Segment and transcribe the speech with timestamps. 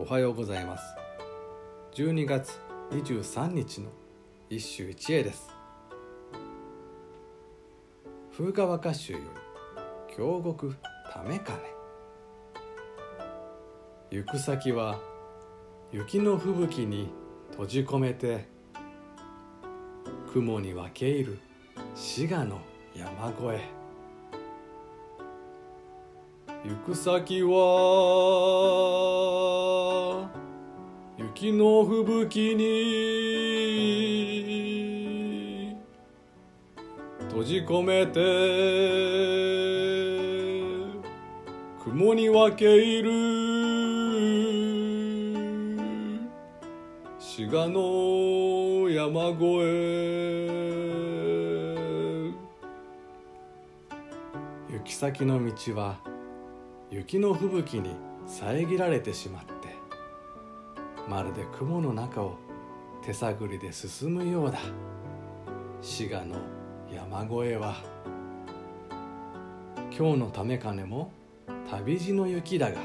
[0.00, 0.94] おはようございます。
[1.94, 2.56] 12月
[2.92, 3.90] 23日の
[4.48, 5.50] 一首一会です。
[8.36, 9.24] 風川歌集より
[10.16, 10.76] 京極
[11.12, 11.58] ためかね。
[14.12, 15.00] 行く先は
[15.90, 17.10] 雪の吹雪に
[17.50, 18.46] 閉じ込めて
[20.32, 21.40] 雲に分け入る
[21.96, 22.60] 滋賀の
[22.94, 23.78] 山越え。
[26.64, 29.37] 行く先は
[31.40, 32.66] 雪の吹雪に
[37.28, 38.18] 閉じ込めて
[41.84, 43.10] 雲に分け入る
[47.20, 50.08] 滋賀の山越え。
[54.72, 56.00] 行き先の道は
[56.90, 57.94] 雪の吹雪に
[58.26, 59.77] 遮られてしまって
[61.08, 62.36] まるで雲の中を
[63.02, 64.58] 手探りで進むようだ。
[65.80, 66.36] 滋賀の
[66.92, 67.76] 山越えは。
[69.96, 71.10] 今日のため金も
[71.70, 72.78] 旅路の雪だが。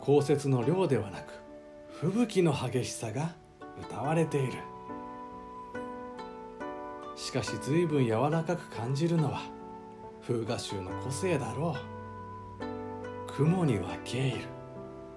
[0.00, 1.32] 降雪の量ではなく
[2.00, 3.34] 吹雪の激しさが
[3.78, 4.52] 歌われている。
[7.16, 9.42] しかし随分柔らかく感じるのは
[10.26, 11.74] 風画集の個性だろ
[13.28, 13.34] う。
[13.34, 14.38] 雲にはケイル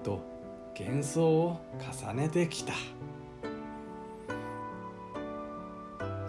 [0.03, 0.19] と
[0.77, 1.59] 幻想を
[2.05, 2.73] 重ねてきた。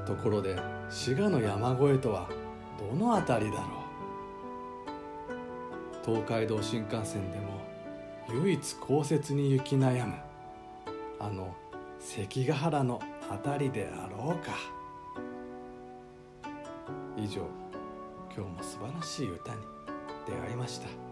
[0.07, 0.57] ところで
[0.91, 2.29] 滋賀の山越えとは
[2.79, 3.69] どの辺りだろう。
[6.05, 7.63] 東海道新幹線でも
[8.43, 10.15] 唯一降雪に行き悩む
[11.21, 11.55] あの
[12.01, 14.53] 関ヶ原の辺りであろうか。
[17.17, 17.43] 以上
[18.35, 19.61] 今日も素晴らしい歌に
[20.27, 21.12] 出会いました。